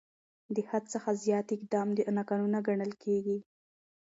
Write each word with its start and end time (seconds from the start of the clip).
د 0.55 0.57
حد 0.69 0.83
څخه 0.93 1.09
زیات 1.23 1.47
اقدام 1.55 1.87
ناقانونه 2.17 2.59
ګڼل 2.67 2.91
کېږي. 3.03 3.37